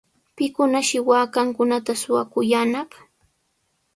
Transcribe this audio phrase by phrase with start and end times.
[0.35, 2.89] ¿Pikunashi waakankunata shuwakuyaanaq?